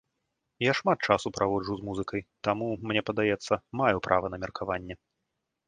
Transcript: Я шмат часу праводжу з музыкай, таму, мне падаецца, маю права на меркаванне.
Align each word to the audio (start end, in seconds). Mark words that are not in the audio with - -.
Я 0.63 0.71
шмат 0.79 0.99
часу 1.07 1.27
праводжу 1.37 1.73
з 1.81 1.85
музыкай, 1.91 2.25
таму, 2.49 2.71
мне 2.93 3.05
падаецца, 3.11 3.53
маю 3.83 3.97
права 4.09 4.27
на 4.35 4.43
меркаванне. 4.47 4.95